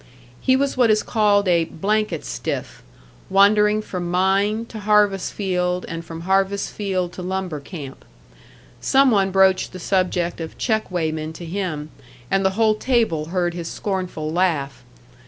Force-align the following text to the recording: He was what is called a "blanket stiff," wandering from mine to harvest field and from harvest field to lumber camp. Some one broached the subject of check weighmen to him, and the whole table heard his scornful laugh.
He 0.41 0.55
was 0.55 0.75
what 0.75 0.89
is 0.89 1.03
called 1.03 1.47
a 1.47 1.65
"blanket 1.65 2.25
stiff," 2.25 2.81
wandering 3.29 3.83
from 3.83 4.09
mine 4.09 4.65
to 4.65 4.79
harvest 4.79 5.31
field 5.31 5.85
and 5.87 6.03
from 6.03 6.21
harvest 6.21 6.71
field 6.71 7.13
to 7.13 7.21
lumber 7.21 7.59
camp. 7.59 8.03
Some 8.79 9.11
one 9.11 9.29
broached 9.29 9.73
the 9.73 9.79
subject 9.79 10.41
of 10.41 10.57
check 10.57 10.89
weighmen 10.89 11.33
to 11.33 11.45
him, 11.45 11.91
and 12.31 12.43
the 12.43 12.49
whole 12.57 12.73
table 12.73 13.25
heard 13.25 13.53
his 13.53 13.67
scornful 13.67 14.31
laugh. 14.31 14.83